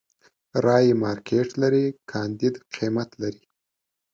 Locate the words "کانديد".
2.11-2.55